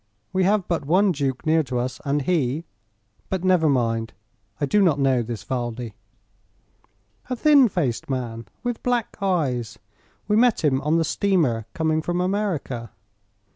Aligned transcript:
We 0.33 0.45
have 0.45 0.67
but 0.67 0.83
one 0.83 1.11
duke 1.11 1.45
near 1.45 1.61
to 1.61 1.77
us, 1.77 2.01
and 2.03 2.23
he. 2.23 2.65
But 3.29 3.43
never 3.43 3.69
mind. 3.69 4.13
I 4.59 4.65
do 4.65 4.81
not 4.81 4.97
know 4.97 5.21
this 5.21 5.43
Valdi." 5.43 5.93
"A 7.29 7.35
thin 7.35 7.67
faced 7.69 8.09
man, 8.09 8.47
with 8.63 8.81
black 8.81 9.21
eyes. 9.21 9.77
We 10.27 10.35
met 10.35 10.63
him 10.63 10.81
on 10.81 10.97
the 10.97 11.03
steamer 11.05 11.67
coming 11.75 12.01
from 12.01 12.19
America." 12.19 12.89